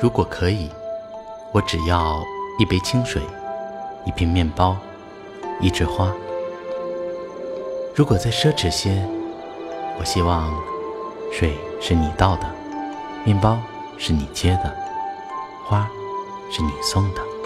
[0.00, 0.70] 如果可以
[1.52, 2.22] 我只要
[2.58, 3.20] 一杯清水
[4.04, 4.76] 一片面包
[5.60, 6.12] 一枝花。
[7.94, 9.04] 如果再奢侈些
[9.98, 10.54] 我希望
[11.32, 12.48] 水是你倒的
[13.24, 13.58] 面包
[13.96, 14.72] 是你接的
[15.66, 15.88] 花
[16.50, 17.37] 是你送的。